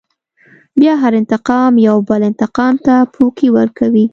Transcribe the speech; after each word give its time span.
بيا 0.79 0.93
هر 0.93 1.17
انتقام 1.17 1.77
يوه 1.85 2.01
بل 2.09 2.21
انتقام 2.29 2.73
ته 2.85 2.95
پوکی 3.13 3.47
ورکوي. 3.57 4.05